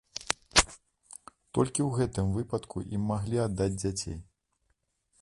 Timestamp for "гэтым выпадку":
1.99-2.77